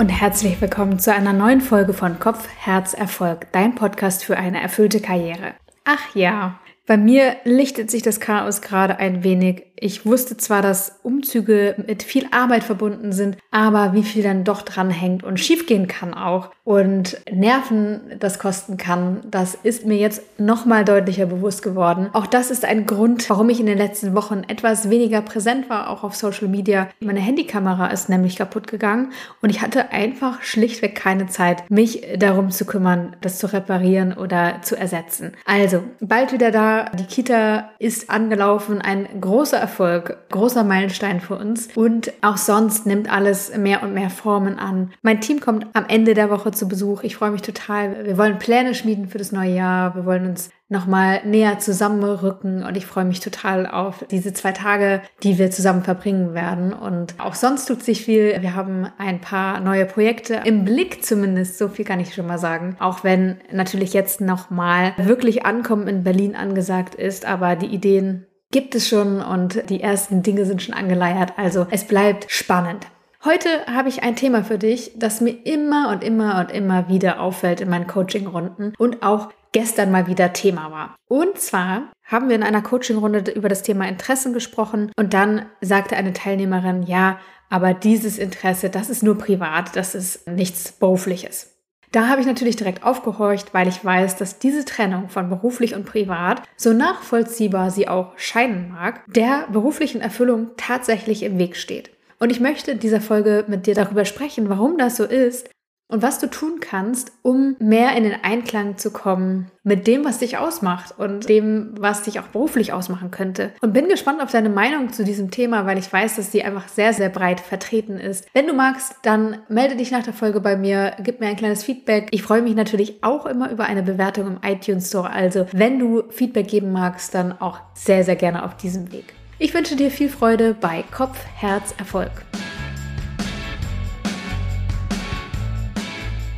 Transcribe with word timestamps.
und 0.00 0.08
herzlich 0.08 0.58
willkommen 0.62 0.98
zu 0.98 1.12
einer 1.12 1.34
neuen 1.34 1.60
Folge 1.60 1.92
von 1.92 2.18
Kopf, 2.18 2.48
Herz, 2.56 2.94
Erfolg, 2.94 3.48
dein 3.52 3.74
Podcast 3.74 4.24
für 4.24 4.38
eine 4.38 4.58
erfüllte 4.58 5.02
Karriere. 5.02 5.52
Ach 5.84 6.14
ja, 6.14 6.58
bei 6.86 6.96
mir 6.96 7.36
lichtet 7.44 7.90
sich 7.90 8.00
das 8.00 8.18
Chaos 8.18 8.62
gerade 8.62 8.96
ein 8.96 9.24
wenig. 9.24 9.69
Ich 9.82 10.04
wusste 10.04 10.36
zwar, 10.36 10.60
dass 10.60 11.00
Umzüge 11.02 11.74
mit 11.86 12.02
viel 12.02 12.26
Arbeit 12.30 12.64
verbunden 12.64 13.12
sind, 13.12 13.38
aber 13.50 13.94
wie 13.94 14.02
viel 14.02 14.22
dann 14.22 14.44
doch 14.44 14.60
dran 14.60 14.90
hängt 14.90 15.24
und 15.24 15.40
schiefgehen 15.40 15.88
kann 15.88 16.12
auch 16.12 16.50
und 16.64 17.16
Nerven 17.32 18.00
das 18.18 18.38
kosten 18.38 18.76
kann, 18.76 19.22
das 19.30 19.54
ist 19.54 19.86
mir 19.86 19.96
jetzt 19.96 20.38
nochmal 20.38 20.84
deutlicher 20.84 21.24
bewusst 21.24 21.62
geworden. 21.62 22.10
Auch 22.12 22.26
das 22.26 22.50
ist 22.50 22.66
ein 22.66 22.84
Grund, 22.84 23.28
warum 23.30 23.48
ich 23.48 23.58
in 23.58 23.66
den 23.66 23.78
letzten 23.78 24.14
Wochen 24.14 24.42
etwas 24.46 24.90
weniger 24.90 25.22
präsent 25.22 25.70
war, 25.70 25.88
auch 25.88 26.04
auf 26.04 26.14
Social 26.14 26.48
Media. 26.48 26.88
Meine 27.00 27.20
Handykamera 27.20 27.86
ist 27.86 28.10
nämlich 28.10 28.36
kaputt 28.36 28.66
gegangen 28.66 29.12
und 29.40 29.48
ich 29.48 29.62
hatte 29.62 29.92
einfach 29.92 30.42
schlichtweg 30.42 30.94
keine 30.94 31.26
Zeit, 31.26 31.70
mich 31.70 32.06
darum 32.18 32.50
zu 32.50 32.66
kümmern, 32.66 33.16
das 33.22 33.38
zu 33.38 33.50
reparieren 33.50 34.12
oder 34.12 34.60
zu 34.60 34.76
ersetzen. 34.76 35.32
Also, 35.46 35.82
bald 36.00 36.32
wieder 36.32 36.50
da. 36.50 36.90
Die 36.90 37.04
Kita 37.04 37.70
ist 37.78 38.10
angelaufen. 38.10 38.82
Ein 38.82 39.08
großer 39.20 39.69
Erfolg, 39.70 40.16
großer 40.30 40.64
Meilenstein 40.64 41.20
für 41.20 41.36
uns. 41.36 41.68
Und 41.76 42.12
auch 42.22 42.36
sonst 42.36 42.86
nimmt 42.86 43.10
alles 43.10 43.56
mehr 43.56 43.84
und 43.84 43.94
mehr 43.94 44.10
Formen 44.10 44.58
an. 44.58 44.90
Mein 45.02 45.20
Team 45.20 45.38
kommt 45.38 45.64
am 45.74 45.84
Ende 45.86 46.14
der 46.14 46.28
Woche 46.28 46.50
zu 46.50 46.66
Besuch. 46.66 47.04
Ich 47.04 47.14
freue 47.14 47.30
mich 47.30 47.42
total. 47.42 48.04
Wir 48.04 48.18
wollen 48.18 48.38
Pläne 48.38 48.74
schmieden 48.74 49.08
für 49.08 49.18
das 49.18 49.30
neue 49.30 49.54
Jahr. 49.54 49.94
Wir 49.94 50.04
wollen 50.04 50.26
uns 50.26 50.50
nochmal 50.68 51.20
näher 51.24 51.58
zusammenrücken 51.58 52.64
und 52.64 52.76
ich 52.76 52.86
freue 52.86 53.04
mich 53.04 53.20
total 53.20 53.66
auf 53.66 54.04
diese 54.10 54.32
zwei 54.32 54.52
Tage, 54.52 55.02
die 55.22 55.38
wir 55.38 55.50
zusammen 55.50 55.82
verbringen 55.82 56.34
werden. 56.34 56.72
Und 56.72 57.14
auch 57.18 57.34
sonst 57.34 57.66
tut 57.66 57.82
sich 57.82 58.04
viel. 58.04 58.36
Wir 58.40 58.54
haben 58.54 58.88
ein 58.98 59.20
paar 59.20 59.60
neue 59.60 59.86
Projekte 59.86 60.42
im 60.44 60.64
Blick 60.64 61.04
zumindest, 61.04 61.58
so 61.58 61.68
viel 61.68 61.84
kann 61.84 62.00
ich 62.00 62.14
schon 62.14 62.26
mal 62.26 62.38
sagen. 62.38 62.76
Auch 62.80 63.04
wenn 63.04 63.38
natürlich 63.52 63.92
jetzt 63.92 64.20
nochmal 64.20 64.94
wirklich 64.96 65.44
Ankommen 65.44 65.86
in 65.86 66.04
Berlin 66.04 66.34
angesagt 66.34 66.94
ist, 66.94 67.24
aber 67.24 67.56
die 67.56 67.66
Ideen 67.66 68.26
gibt 68.50 68.74
es 68.74 68.88
schon 68.88 69.22
und 69.22 69.68
die 69.70 69.80
ersten 69.80 70.22
Dinge 70.22 70.44
sind 70.44 70.62
schon 70.62 70.74
angeleiert. 70.74 71.34
Also 71.36 71.66
es 71.70 71.84
bleibt 71.84 72.30
spannend. 72.30 72.86
Heute 73.24 73.48
habe 73.66 73.90
ich 73.90 74.02
ein 74.02 74.16
Thema 74.16 74.44
für 74.44 74.58
dich, 74.58 74.92
das 74.96 75.20
mir 75.20 75.44
immer 75.44 75.90
und 75.90 76.02
immer 76.02 76.40
und 76.40 76.50
immer 76.50 76.88
wieder 76.88 77.20
auffällt 77.20 77.60
in 77.60 77.68
meinen 77.68 77.86
Coaching-Runden 77.86 78.72
und 78.78 79.02
auch 79.02 79.28
gestern 79.52 79.90
mal 79.90 80.06
wieder 80.06 80.32
Thema 80.32 80.70
war. 80.70 80.96
Und 81.06 81.38
zwar 81.38 81.92
haben 82.04 82.28
wir 82.28 82.36
in 82.36 82.42
einer 82.42 82.62
Coaching-Runde 82.62 83.30
über 83.32 83.48
das 83.50 83.62
Thema 83.62 83.86
Interessen 83.86 84.32
gesprochen 84.32 84.90
und 84.96 85.12
dann 85.12 85.46
sagte 85.60 85.96
eine 85.96 86.14
Teilnehmerin, 86.14 86.82
ja, 86.82 87.18
aber 87.50 87.74
dieses 87.74 88.16
Interesse, 88.16 88.70
das 88.70 88.88
ist 88.88 89.02
nur 89.02 89.18
privat, 89.18 89.76
das 89.76 89.94
ist 89.94 90.26
nichts 90.26 90.72
berufliches. 90.72 91.59
Da 91.92 92.08
habe 92.08 92.20
ich 92.20 92.26
natürlich 92.26 92.54
direkt 92.54 92.84
aufgehorcht, 92.84 93.52
weil 93.52 93.66
ich 93.66 93.84
weiß, 93.84 94.16
dass 94.16 94.38
diese 94.38 94.64
Trennung 94.64 95.08
von 95.08 95.28
beruflich 95.28 95.74
und 95.74 95.86
privat, 95.86 96.42
so 96.56 96.72
nachvollziehbar 96.72 97.70
sie 97.70 97.88
auch 97.88 98.12
scheinen 98.16 98.70
mag, 98.70 99.02
der 99.06 99.48
beruflichen 99.50 100.00
Erfüllung 100.00 100.50
tatsächlich 100.56 101.24
im 101.24 101.38
Weg 101.38 101.56
steht. 101.56 101.90
Und 102.20 102.30
ich 102.30 102.38
möchte 102.38 102.70
in 102.70 102.78
dieser 102.78 103.00
Folge 103.00 103.44
mit 103.48 103.66
dir 103.66 103.74
darüber 103.74 104.04
sprechen, 104.04 104.48
warum 104.48 104.78
das 104.78 104.96
so 104.96 105.04
ist 105.04 105.48
und 105.90 106.02
was 106.02 106.18
du 106.18 106.28
tun 106.28 106.60
kannst, 106.60 107.12
um 107.22 107.56
mehr 107.58 107.96
in 107.96 108.04
den 108.04 108.14
Einklang 108.22 108.78
zu 108.78 108.90
kommen 108.90 109.50
mit 109.62 109.86
dem, 109.86 110.04
was 110.04 110.18
dich 110.18 110.38
ausmacht 110.38 110.94
und 110.96 111.28
dem, 111.28 111.74
was 111.78 112.02
dich 112.02 112.18
auch 112.18 112.28
beruflich 112.28 112.72
ausmachen 112.72 113.10
könnte. 113.10 113.52
Und 113.60 113.72
bin 113.72 113.88
gespannt 113.88 114.22
auf 114.22 114.30
deine 114.30 114.48
Meinung 114.48 114.92
zu 114.92 115.04
diesem 115.04 115.30
Thema, 115.30 115.66
weil 115.66 115.78
ich 115.78 115.92
weiß, 115.92 116.16
dass 116.16 116.32
sie 116.32 116.42
einfach 116.42 116.68
sehr, 116.68 116.92
sehr 116.92 117.10
breit 117.10 117.40
vertreten 117.40 117.98
ist. 117.98 118.26
Wenn 118.32 118.46
du 118.46 118.54
magst, 118.54 118.94
dann 119.02 119.38
melde 119.48 119.76
dich 119.76 119.90
nach 119.90 120.02
der 120.02 120.14
Folge 120.14 120.40
bei 120.40 120.56
mir, 120.56 120.94
gib 121.02 121.20
mir 121.20 121.26
ein 121.26 121.36
kleines 121.36 121.62
Feedback. 121.62 122.08
Ich 122.10 122.22
freue 122.22 122.42
mich 122.42 122.54
natürlich 122.54 123.02
auch 123.02 123.26
immer 123.26 123.50
über 123.50 123.64
eine 123.64 123.82
Bewertung 123.82 124.26
im 124.26 124.38
iTunes 124.42 124.88
Store. 124.88 125.10
Also, 125.10 125.46
wenn 125.52 125.78
du 125.78 126.04
Feedback 126.10 126.48
geben 126.48 126.72
magst, 126.72 127.14
dann 127.14 127.38
auch 127.38 127.60
sehr, 127.74 128.04
sehr 128.04 128.16
gerne 128.16 128.44
auf 128.44 128.56
diesem 128.56 128.92
Weg. 128.92 129.14
Ich 129.38 129.54
wünsche 129.54 129.76
dir 129.76 129.90
viel 129.90 130.08
Freude 130.08 130.54
bei 130.54 130.84
Kopf, 130.90 131.18
Herz, 131.36 131.74
Erfolg. 131.78 132.10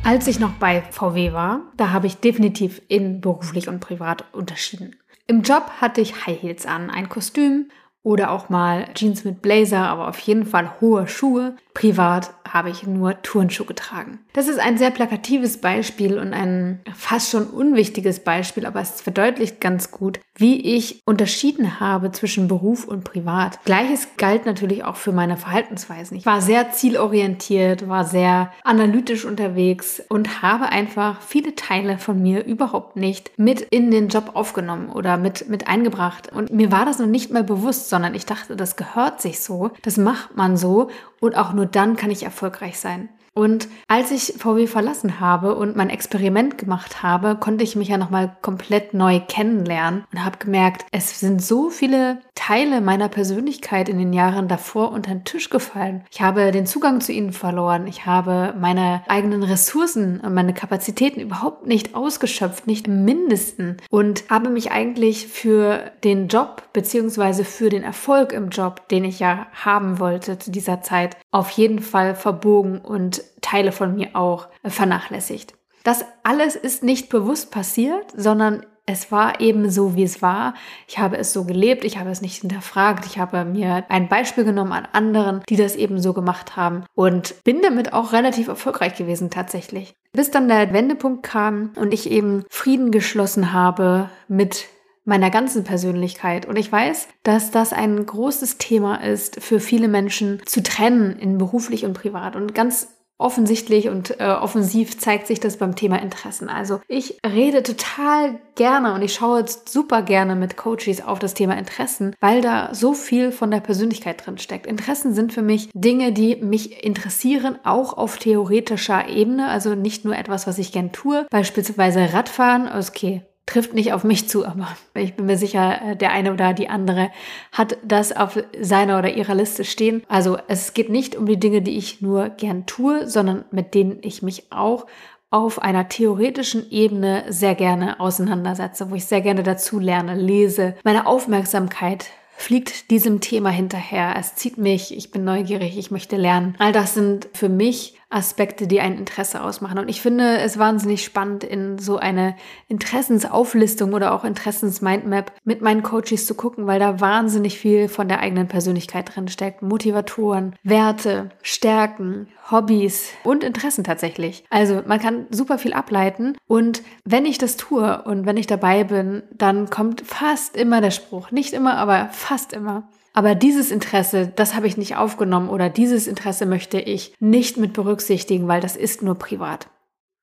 Als 0.05 0.27
ich 0.27 0.37
noch 0.37 0.51
bei 0.55 0.81
VW 0.81 1.31
war, 1.31 1.61
da 1.77 1.91
habe 1.91 2.07
ich 2.07 2.17
definitiv 2.17 2.81
in 2.89 3.21
beruflich 3.21 3.69
und 3.69 3.79
privat 3.79 4.25
unterschieden. 4.33 4.97
Im 5.27 5.43
Job 5.43 5.63
hatte 5.79 6.01
ich 6.01 6.27
High 6.27 6.41
Heels 6.41 6.65
an, 6.65 6.89
ein 6.89 7.07
Kostüm 7.07 7.69
oder 8.03 8.31
auch 8.31 8.49
mal 8.49 8.93
Jeans 8.95 9.23
mit 9.23 9.41
Blazer, 9.41 9.87
aber 9.87 10.09
auf 10.09 10.19
jeden 10.19 10.45
Fall 10.45 10.81
hohe 10.81 11.07
Schuhe. 11.07 11.55
Privat 11.73 12.33
habe 12.47 12.69
ich 12.69 12.85
nur 12.85 13.21
Turnschuhe 13.21 13.65
getragen. 13.65 14.19
Das 14.33 14.47
ist 14.47 14.59
ein 14.59 14.77
sehr 14.77 14.91
plakatives 14.91 15.57
Beispiel 15.57 16.17
und 16.17 16.33
ein 16.33 16.81
fast 16.95 17.31
schon 17.31 17.47
unwichtiges 17.47 18.19
Beispiel, 18.19 18.65
aber 18.65 18.81
es 18.81 19.01
verdeutlicht 19.01 19.61
ganz 19.61 19.91
gut, 19.91 20.19
wie 20.35 20.75
ich 20.75 21.01
unterschieden 21.05 21.79
habe 21.79 22.11
zwischen 22.11 22.47
Beruf 22.47 22.85
und 22.85 23.03
Privat. 23.03 23.63
Gleiches 23.65 24.07
galt 24.17 24.45
natürlich 24.45 24.83
auch 24.83 24.95
für 24.95 25.11
meine 25.11 25.37
Verhaltensweisen. 25.37 26.17
Ich 26.17 26.25
war 26.25 26.41
sehr 26.41 26.71
zielorientiert, 26.71 27.87
war 27.87 28.05
sehr 28.05 28.51
analytisch 28.63 29.25
unterwegs 29.25 30.01
und 30.09 30.41
habe 30.41 30.69
einfach 30.69 31.21
viele 31.21 31.55
Teile 31.55 31.97
von 31.97 32.21
mir 32.21 32.45
überhaupt 32.45 32.95
nicht 32.95 33.31
mit 33.37 33.61
in 33.61 33.91
den 33.91 34.09
Job 34.09 34.31
aufgenommen 34.33 34.89
oder 34.89 35.17
mit, 35.17 35.49
mit 35.49 35.67
eingebracht. 35.67 36.31
Und 36.33 36.51
mir 36.51 36.71
war 36.71 36.85
das 36.85 36.99
noch 36.99 37.07
nicht 37.07 37.31
mal 37.31 37.43
bewusst, 37.43 37.89
sondern 37.89 38.15
ich 38.15 38.25
dachte, 38.25 38.55
das 38.55 38.75
gehört 38.75 39.21
sich 39.21 39.39
so, 39.39 39.71
das 39.83 39.97
macht 39.97 40.35
man 40.35 40.57
so 40.57 40.89
und 41.23 41.37
auch 41.37 41.53
nur 41.53 41.65
dann 41.65 41.95
kann 41.95 42.11
ich 42.11 42.23
erfolgreich 42.23 42.77
sein. 42.77 43.07
Und 43.35 43.67
als 43.87 44.11
ich 44.11 44.35
VW 44.37 44.67
verlassen 44.67 45.19
habe 45.19 45.55
und 45.55 45.75
mein 45.75 45.89
Experiment 45.89 46.59
gemacht 46.59 47.01
habe, 47.01 47.35
konnte 47.35 47.63
ich 47.63 47.75
mich 47.75 47.87
ja 47.87 47.97
nochmal 47.97 48.35
komplett 48.43 48.93
neu 48.93 49.19
kennenlernen 49.27 50.03
und 50.11 50.23
habe 50.23 50.37
gemerkt, 50.37 50.85
es 50.91 51.19
sind 51.19 51.41
so 51.41 51.71
viele 51.71 52.19
Teile 52.35 52.79
meiner 52.79 53.09
Persönlichkeit 53.09 53.89
in 53.89 53.97
den 53.97 54.13
Jahren 54.13 54.47
davor 54.47 54.91
unter 54.91 55.11
den 55.11 55.23
Tisch 55.23 55.49
gefallen. 55.49 56.03
Ich 56.11 56.21
habe 56.21 56.51
den 56.51 56.67
Zugang 56.67 57.01
zu 57.01 57.11
ihnen 57.11 57.33
verloren. 57.33 57.87
Ich 57.87 58.05
habe 58.05 58.53
meine 58.59 59.01
eigenen 59.07 59.41
Ressourcen 59.41 60.19
und 60.19 60.33
meine 60.33 60.53
Kapazitäten 60.53 61.19
überhaupt 61.19 61.65
nicht 61.65 61.95
ausgeschöpft, 61.95 62.67
nicht 62.67 62.87
im 62.87 63.03
Mindesten 63.03 63.77
und 63.89 64.25
habe 64.29 64.49
mich 64.49 64.71
eigentlich 64.71 65.27
für 65.27 65.91
den 66.03 66.27
Job 66.27 66.63
beziehungsweise 66.73 67.45
für 67.45 67.69
den 67.69 67.83
Erfolg 67.83 68.31
im 68.31 68.49
Job, 68.49 68.87
den 68.89 69.05
ich 69.05 69.19
ja 69.19 69.47
haben 69.53 69.99
wollte 69.99 70.37
zu 70.37 70.51
dieser 70.51 70.81
Zeit, 70.81 71.17
auf 71.31 71.49
jeden 71.51 71.79
Fall 71.79 72.15
verbogen 72.15 72.79
und 72.79 73.22
Teile 73.41 73.71
von 73.71 73.95
mir 73.95 74.15
auch 74.15 74.47
vernachlässigt. 74.63 75.53
Das 75.83 76.05
alles 76.23 76.55
ist 76.55 76.83
nicht 76.83 77.09
bewusst 77.09 77.51
passiert, 77.51 78.13
sondern 78.15 78.65
es 78.85 79.11
war 79.11 79.39
eben 79.39 79.69
so, 79.69 79.95
wie 79.95 80.03
es 80.03 80.21
war. 80.21 80.55
Ich 80.87 80.97
habe 80.97 81.17
es 81.17 81.31
so 81.31 81.45
gelebt, 81.45 81.85
ich 81.85 81.97
habe 81.97 82.09
es 82.09 82.21
nicht 82.21 82.41
hinterfragt, 82.41 83.05
ich 83.05 83.17
habe 83.17 83.45
mir 83.45 83.85
ein 83.89 84.09
Beispiel 84.09 84.43
genommen 84.43 84.73
an 84.73 84.87
anderen, 84.91 85.41
die 85.47 85.55
das 85.55 85.75
eben 85.75 86.01
so 86.01 86.13
gemacht 86.13 86.57
haben 86.57 86.83
und 86.93 87.35
bin 87.43 87.61
damit 87.61 87.93
auch 87.93 88.11
relativ 88.11 88.49
erfolgreich 88.49 88.95
gewesen 88.95 89.29
tatsächlich. 89.29 89.93
Bis 90.11 90.31
dann 90.31 90.49
der 90.49 90.73
Wendepunkt 90.73 91.23
kam 91.23 91.71
und 91.75 91.93
ich 91.93 92.11
eben 92.11 92.43
Frieden 92.49 92.91
geschlossen 92.91 93.53
habe 93.53 94.09
mit 94.27 94.67
meiner 95.05 95.29
ganzen 95.29 95.63
Persönlichkeit. 95.63 96.45
Und 96.45 96.57
ich 96.57 96.71
weiß, 96.71 97.07
dass 97.23 97.51
das 97.51 97.73
ein 97.73 98.05
großes 98.05 98.57
Thema 98.57 98.95
ist 99.03 99.41
für 99.41 99.59
viele 99.59 99.87
Menschen 99.87 100.41
zu 100.45 100.61
trennen 100.63 101.17
in 101.17 101.37
beruflich 101.37 101.85
und 101.85 101.93
privat. 101.93 102.35
Und 102.35 102.55
ganz 102.55 102.87
offensichtlich 103.23 103.89
und 103.89 104.19
äh, 104.19 104.25
offensiv 104.25 104.99
zeigt 104.99 105.27
sich 105.27 105.39
das 105.39 105.57
beim 105.57 105.75
Thema 105.75 106.01
Interessen. 106.01 106.49
Also 106.49 106.81
ich 106.87 107.17
rede 107.25 107.63
total 107.63 108.39
gerne 108.55 108.93
und 108.93 109.01
ich 109.01 109.13
schaue 109.13 109.45
super 109.65 110.01
gerne 110.01 110.35
mit 110.35 110.57
Coaches 110.57 111.03
auf 111.03 111.19
das 111.19 111.33
Thema 111.33 111.57
Interessen, 111.57 112.15
weil 112.19 112.41
da 112.41 112.73
so 112.73 112.93
viel 112.93 113.31
von 113.31 113.49
der 113.49 113.61
Persönlichkeit 113.61 114.25
drin 114.25 114.37
steckt. 114.37 114.67
Interessen 114.67 115.13
sind 115.13 115.33
für 115.33 115.41
mich 115.41 115.69
Dinge, 115.73 116.11
die 116.11 116.35
mich 116.35 116.83
interessieren, 116.83 117.57
auch 117.63 117.97
auf 117.97 118.17
theoretischer 118.17 119.07
Ebene, 119.07 119.47
also 119.47 119.73
nicht 119.73 120.05
nur 120.05 120.15
etwas, 120.15 120.45
was 120.45 120.57
ich 120.59 120.71
gern 120.71 120.91
tue, 120.91 121.25
beispielsweise 121.31 122.13
Radfahren, 122.13 122.67
okay, 122.67 123.23
trifft 123.45 123.73
nicht 123.73 123.93
auf 123.93 124.03
mich 124.03 124.29
zu, 124.29 124.45
aber 124.45 124.67
ich 124.93 125.15
bin 125.15 125.25
mir 125.25 125.37
sicher, 125.37 125.81
äh, 125.81 125.95
der 125.95 126.11
eine 126.11 126.33
oder 126.33 126.53
die 126.53 126.69
andere 126.69 127.11
hat 127.51 127.77
das 127.83 128.15
auf 128.15 128.41
seiner 128.59 128.99
oder 128.99 129.13
ihrer 129.13 129.35
Liste 129.35 129.65
stehen. 129.65 130.03
Also 130.07 130.37
es 130.47 130.73
geht 130.73 130.89
nicht 130.89 131.15
um 131.15 131.25
die 131.25 131.39
Dinge, 131.39 131.61
die 131.61 131.77
ich 131.77 132.01
nur 132.01 132.29
gern 132.29 132.65
tue, 132.65 133.07
sondern 133.07 133.45
mit 133.51 133.73
denen 133.73 133.97
ich 134.01 134.21
mich 134.21 134.51
auch 134.51 134.85
auf 135.29 135.59
einer 135.61 135.89
theoretischen 135.89 136.69
Ebene 136.69 137.25
sehr 137.27 137.55
gerne 137.55 137.99
auseinandersetze, 137.99 138.91
wo 138.91 138.95
ich 138.95 139.05
sehr 139.05 139.21
gerne 139.21 139.41
dazu 139.41 139.79
lerne, 139.79 140.15
lese, 140.15 140.75
meine 140.83 141.07
Aufmerksamkeit 141.07 142.05
fliegt 142.35 142.91
diesem 142.91 143.21
Thema 143.21 143.49
hinterher. 143.49 144.15
Es 144.19 144.35
zieht 144.35 144.57
mich, 144.57 144.95
ich 144.95 145.11
bin 145.11 145.23
neugierig, 145.23 145.77
ich 145.77 145.91
möchte 145.91 146.17
lernen. 146.17 146.55
All 146.59 146.71
das 146.71 146.93
sind 146.93 147.29
für 147.33 147.49
mich 147.49 147.95
Aspekte, 148.13 148.67
die 148.67 148.79
ein 148.79 148.97
Interesse 148.97 149.43
ausmachen. 149.43 149.79
Und 149.79 149.89
ich 149.89 150.01
finde 150.01 150.37
es 150.39 150.57
wahnsinnig 150.57 151.03
spannend, 151.03 151.43
in 151.43 151.79
so 151.79 151.97
eine 151.97 152.35
Interessensauflistung 152.67 153.93
oder 153.93 154.13
auch 154.13 154.23
Interessensmindmap 154.23 155.31
mit 155.43 155.61
meinen 155.61 155.83
Coaches 155.83 156.25
zu 156.25 156.35
gucken, 156.35 156.67
weil 156.67 156.79
da 156.79 156.99
wahnsinnig 156.99 157.57
viel 157.57 157.89
von 157.89 158.07
der 158.07 158.19
eigenen 158.19 158.47
Persönlichkeit 158.47 159.15
drin 159.15 159.27
steckt. 159.27 159.61
Motivatoren, 159.61 160.55
Werte, 160.63 161.29
Stärken, 161.41 162.27
Hobbys 162.51 163.09
und 163.23 163.43
Interessen 163.43 163.83
tatsächlich. 163.83 164.43
Also 164.49 164.81
man 164.85 164.99
kann 164.99 165.27
super 165.31 165.57
viel 165.57 165.73
ableiten 165.73 166.37
und 166.47 166.83
wenn 167.05 167.25
ich 167.25 167.37
das 167.37 167.57
tue 167.57 168.01
und 168.03 168.25
wenn 168.25 168.37
ich 168.37 168.47
dabei 168.47 168.83
bin, 168.83 169.23
dann 169.31 169.69
kommt 169.69 170.01
fast 170.01 170.57
immer 170.57 170.81
der 170.81 170.91
Spruch, 170.91 171.31
nicht 171.31 171.53
immer, 171.53 171.77
aber 171.77 172.09
fast 172.11 172.53
immer. 172.53 172.83
Aber 173.13 173.35
dieses 173.35 173.71
Interesse, 173.71 174.31
das 174.35 174.55
habe 174.55 174.67
ich 174.67 174.75
nicht 174.75 174.97
aufgenommen 174.97 175.49
oder 175.49 175.69
dieses 175.69 176.07
Interesse 176.07 176.45
möchte 176.45 176.79
ich 176.79 177.13
nicht 177.19 177.57
mit 177.57 177.73
berücksichtigen, 177.73 178.47
weil 178.47 178.59
das 178.59 178.75
ist 178.75 179.03
nur 179.03 179.15
privat. 179.15 179.69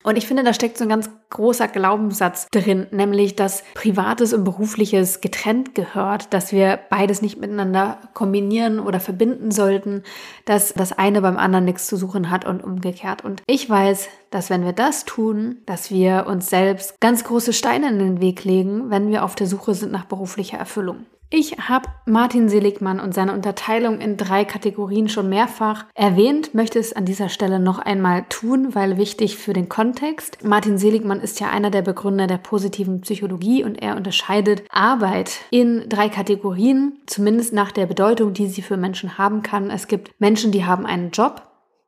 Und 0.03 0.17
ich 0.17 0.27
finde, 0.27 0.43
da 0.43 0.55
steckt 0.55 0.79
so 0.79 0.85
ein 0.85 0.89
ganz 0.89 1.11
großer 1.29 1.69
Glaubenssatz 1.69 2.49
drin, 2.51 2.87
nämlich, 2.91 3.37
dass 3.37 3.63
Privates 3.75 4.33
und 4.33 4.45
Berufliches 4.45 5.21
getrennt 5.21 5.75
gehört, 5.75 6.33
dass 6.33 6.53
wir 6.53 6.79
beides 6.89 7.21
nicht 7.21 7.39
miteinander 7.39 7.99
kombinieren 8.15 8.81
oder 8.81 8.99
verbinden 8.99 9.51
sollten, 9.51 10.03
dass 10.47 10.73
das 10.73 10.93
eine 10.93 11.21
beim 11.21 11.37
anderen 11.37 11.67
nichts 11.67 11.87
zu 11.87 11.97
suchen 11.99 12.31
hat 12.31 12.47
und 12.47 12.65
umgekehrt. 12.65 13.23
Und 13.23 13.43
ich 13.47 13.69
weiß, 13.69 14.09
dass 14.31 14.49
wenn 14.49 14.65
wir 14.65 14.73
das 14.73 15.05
tun, 15.05 15.59
dass 15.67 15.91
wir 15.91 16.25
uns 16.27 16.49
selbst 16.49 16.99
ganz 17.01 17.23
große 17.23 17.53
Steine 17.53 17.91
in 17.91 17.99
den 17.99 18.21
Weg 18.23 18.45
legen, 18.45 18.89
wenn 18.89 19.11
wir 19.11 19.23
auf 19.23 19.35
der 19.35 19.47
Suche 19.47 19.75
sind 19.75 19.93
nach 19.93 20.07
beruflicher 20.07 20.57
Erfüllung. 20.57 21.05
Ich 21.33 21.57
habe 21.69 21.89
Martin 22.07 22.49
Seligmann 22.49 22.99
und 22.99 23.15
seine 23.15 23.33
Unterteilung 23.33 24.01
in 24.01 24.17
drei 24.17 24.45
Kategorien 24.45 25.09
schon 25.09 25.29
mehrfach 25.29 25.85
erwähnt, 25.95 26.55
möchte 26.57 26.81
es 26.81 26.93
an 26.93 27.05
dieser 27.05 27.29
Stelle 27.29 27.61
noch 27.61 27.79
einmal 27.79 28.25
tun, 28.29 28.75
weil 28.75 28.97
wichtig 28.97 29.37
für 29.37 29.53
den 29.53 29.69
Kontext. 29.69 30.45
Martin 30.45 30.77
Seligmann 30.77 31.21
ist 31.21 31.39
ja 31.39 31.49
einer 31.49 31.71
der 31.71 31.83
Begründer 31.83 32.27
der 32.27 32.39
positiven 32.39 33.03
Psychologie 33.03 33.63
und 33.63 33.81
er 33.81 33.97
unterscheidet 33.97 34.65
Arbeit 34.71 35.39
in 35.53 35.89
drei 35.89 36.09
Kategorien, 36.09 36.99
zumindest 37.07 37.53
nach 37.53 37.71
der 37.71 37.87
Bedeutung, 37.87 38.33
die 38.33 38.49
sie 38.49 38.63
für 38.63 38.77
Menschen 38.77 39.17
haben 39.17 39.45
kann. 39.45 39.71
Es 39.71 39.87
gibt 39.87 40.11
Menschen, 40.19 40.51
die 40.51 40.65
haben 40.65 40.85
einen 40.85 41.13
Job, 41.13 41.43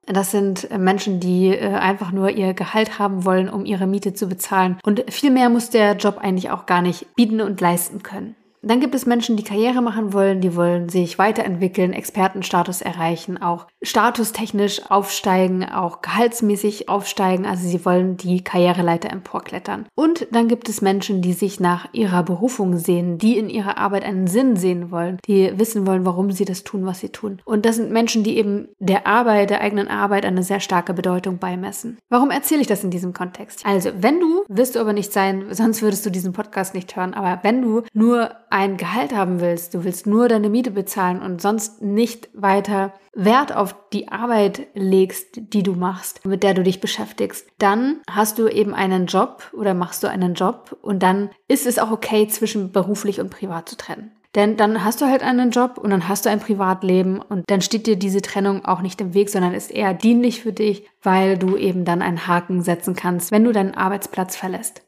das 0.06 0.30
sind 0.30 0.68
Menschen, 0.78 1.18
die 1.18 1.48
äh, 1.48 1.74
einfach 1.74 2.12
nur 2.12 2.30
ihr 2.30 2.54
Gehalt 2.54 3.00
haben 3.00 3.24
wollen, 3.24 3.48
um 3.48 3.64
ihre 3.64 3.88
Miete 3.88 4.14
zu 4.14 4.28
bezahlen. 4.28 4.78
Und 4.84 5.04
viel 5.12 5.32
mehr 5.32 5.48
muss 5.48 5.70
der 5.70 5.96
Job 5.96 6.18
eigentlich 6.18 6.50
auch 6.50 6.66
gar 6.66 6.82
nicht 6.82 7.14
bieten 7.16 7.40
und 7.40 7.60
leisten 7.60 8.04
können. 8.04 8.36
Dann 8.64 8.81
gibt 8.81 8.94
es 8.94 9.06
Menschen, 9.06 9.37
die 9.37 9.43
Karriere 9.43 9.82
machen 9.82 10.12
wollen, 10.12 10.41
die 10.41 10.55
wollen 10.55 10.88
sich 10.88 11.19
weiterentwickeln, 11.19 11.93
Expertenstatus 11.93 12.81
erreichen, 12.81 13.43
auch 13.43 13.67
statustechnisch 13.82 14.88
aufsteigen, 14.88 15.64
auch 15.64 16.00
gehaltsmäßig 16.00 16.88
aufsteigen. 16.88 17.44
Also 17.44 17.69
sie 17.69 17.85
wollen 17.85 18.17
die 18.17 18.44
Karriereleiter 18.44 19.11
emporklettern. 19.11 19.87
Und 19.97 20.29
dann 20.31 20.47
gibt 20.47 20.69
es 20.69 20.81
Menschen, 20.81 21.23
die 21.23 21.32
sich 21.32 21.59
nach 21.59 21.88
ihrer 21.93 22.23
Berufung 22.23 22.76
sehen, 22.76 23.19
die 23.19 23.37
in 23.37 23.50
ihrer 23.50 23.79
Arbeit 23.79 24.05
einen 24.05 24.29
Sinn 24.29 24.55
sehen 24.55 24.93
wollen, 24.93 25.19
die 25.26 25.59
wissen 25.59 25.85
wollen, 25.85 26.06
warum 26.06 26.31
sie 26.31 26.44
das 26.44 26.62
tun, 26.62 26.87
was 26.87 27.00
sie 27.00 27.09
tun. 27.09 27.43
Und 27.44 27.67
das 27.67 27.76
sind 27.76 27.91
Menschen, 27.91 28.23
die 28.23 28.37
eben 28.37 28.69
der 28.79 29.09
Arbeit, 29.09 29.50
der 29.50 29.61
eigenen 29.61 29.88
Arbeit 29.88 30.25
eine 30.25 30.44
sehr 30.44 30.61
starke 30.61 30.94
Bedeutung 30.94 31.38
beimessen. 31.38 31.99
Warum 32.09 32.31
erzähle 32.31 32.61
ich 32.61 32.69
das 32.69 32.85
in 32.85 32.91
diesem 32.91 33.12
Kontext? 33.12 33.67
Also, 33.67 33.91
wenn 33.99 34.20
du, 34.20 34.44
wirst 34.49 34.76
du 34.76 34.81
aber 34.81 34.93
nicht 34.93 35.12
sein, 35.12 35.47
sonst 35.50 35.82
würdest 35.82 36.06
du 36.06 36.11
diesen 36.11 36.32
Podcast 36.32 36.75
nicht 36.75 36.94
hören, 36.94 37.14
aber 37.14 37.41
wenn 37.43 37.61
du 37.61 37.82
nur 37.93 38.31
ein 38.52 38.76
Gehalt 38.76 39.14
haben 39.14 39.40
willst, 39.40 39.75
du 39.75 39.84
willst 39.84 40.06
nur 40.06 40.28
deine 40.28 40.50
Miete 40.50 40.70
bezahlen 40.70 41.20
und 41.22 41.40
sonst 41.40 41.82
nicht 41.82 42.28
weiter 42.34 42.93
Wert 43.14 43.54
auf 43.54 43.75
die 43.93 44.08
Arbeit 44.08 44.69
legst, 44.75 45.52
die 45.52 45.62
du 45.62 45.75
machst, 45.75 46.25
mit 46.25 46.43
der 46.43 46.54
du 46.54 46.62
dich 46.62 46.81
beschäftigst, 46.81 47.46
dann 47.58 48.00
hast 48.10 48.38
du 48.38 48.49
eben 48.49 48.75
einen 48.75 49.06
Job 49.06 49.50
oder 49.52 49.75
machst 49.75 50.02
du 50.02 50.08
einen 50.08 50.34
Job 50.34 50.76
und 50.81 51.02
dann 51.02 51.31
ist 51.49 51.66
es 51.66 51.78
auch 51.78 51.90
okay, 51.90 52.26
zwischen 52.28 52.72
beruflich 52.72 53.20
und 53.20 53.31
privat 53.31 53.69
zu 53.69 53.76
trennen. 53.76 54.12
Denn 54.34 54.56
dann 54.56 54.82
hast 54.82 55.02
du 55.02 55.06
halt 55.06 55.22
einen 55.22 55.50
Job 55.50 55.76
und 55.76 55.90
dann 55.90 56.08
hast 56.08 56.25
du 56.25 56.31
ein 56.31 56.40
Privatleben 56.40 57.20
und 57.20 57.44
dann 57.50 57.60
steht 57.60 57.87
dir 57.87 57.96
diese 57.96 58.22
Trennung 58.22 58.64
auch 58.64 58.81
nicht 58.81 58.99
im 59.02 59.12
Weg, 59.12 59.28
sondern 59.28 59.52
ist 59.52 59.70
eher 59.70 59.93
dienlich 59.93 60.40
für 60.40 60.54
dich, 60.54 60.88
weil 61.02 61.37
du 61.37 61.56
eben 61.56 61.84
dann 61.84 62.00
einen 62.00 62.26
Haken 62.26 62.62
setzen 62.62 62.96
kannst, 62.96 63.31
wenn 63.31 63.44
du 63.44 63.52
deinen 63.52 63.75
Arbeitsplatz 63.75 64.37
verlässt. 64.37 64.82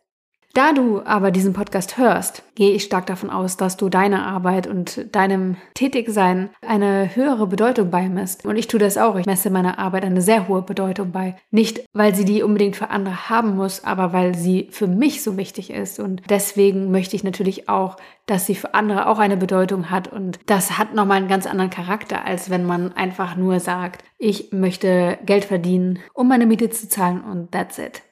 Da 0.54 0.72
du 0.72 1.02
aber 1.04 1.32
diesen 1.32 1.52
Podcast 1.52 1.98
hörst, 1.98 2.44
gehe 2.54 2.70
ich 2.70 2.84
stark 2.84 3.06
davon 3.06 3.28
aus, 3.28 3.56
dass 3.56 3.76
du 3.76 3.88
deiner 3.88 4.24
Arbeit 4.24 4.68
und 4.68 5.12
deinem 5.12 5.56
Tätigsein 5.74 6.50
eine 6.64 7.16
höhere 7.16 7.48
Bedeutung 7.48 7.90
beimisst. 7.90 8.46
Und 8.46 8.56
ich 8.56 8.68
tue 8.68 8.78
das 8.78 8.96
auch. 8.96 9.16
Ich 9.16 9.26
messe 9.26 9.50
meiner 9.50 9.80
Arbeit 9.80 10.04
eine 10.04 10.22
sehr 10.22 10.46
hohe 10.46 10.62
Bedeutung 10.62 11.10
bei. 11.10 11.34
Nicht, 11.50 11.84
weil 11.92 12.14
sie 12.14 12.24
die 12.24 12.44
unbedingt 12.44 12.76
für 12.76 12.90
andere 12.90 13.28
haben 13.28 13.56
muss, 13.56 13.82
aber 13.82 14.12
weil 14.12 14.36
sie 14.36 14.68
für 14.70 14.86
mich 14.86 15.24
so 15.24 15.36
wichtig 15.36 15.70
ist. 15.70 15.98
Und 15.98 16.22
deswegen 16.30 16.92
möchte 16.92 17.16
ich 17.16 17.24
natürlich 17.24 17.68
auch, 17.68 17.96
dass 18.26 18.46
sie 18.46 18.54
für 18.54 18.74
andere 18.74 19.08
auch 19.08 19.18
eine 19.18 19.36
Bedeutung 19.36 19.90
hat. 19.90 20.06
Und 20.06 20.38
das 20.46 20.78
hat 20.78 20.94
nochmal 20.94 21.16
einen 21.16 21.28
ganz 21.28 21.48
anderen 21.48 21.70
Charakter, 21.70 22.24
als 22.24 22.48
wenn 22.48 22.64
man 22.64 22.92
einfach 22.92 23.34
nur 23.34 23.58
sagt, 23.58 24.04
ich 24.18 24.52
möchte 24.52 25.18
Geld 25.26 25.44
verdienen, 25.44 25.98
um 26.12 26.28
meine 26.28 26.46
Miete 26.46 26.70
zu 26.70 26.88
zahlen 26.88 27.24
und 27.24 27.50
that's 27.50 27.78
it. 27.78 28.02